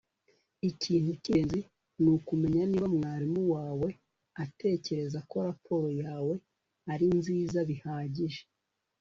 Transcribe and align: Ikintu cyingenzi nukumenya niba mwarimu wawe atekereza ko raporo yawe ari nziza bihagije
Ikintu 0.69 1.11
cyingenzi 1.23 1.59
nukumenya 2.01 2.63
niba 2.67 2.87
mwarimu 2.97 3.41
wawe 3.55 3.89
atekereza 4.43 5.19
ko 5.29 5.35
raporo 5.47 5.89
yawe 6.03 6.35
ari 6.91 7.07
nziza 7.17 7.59
bihagije 7.69 8.41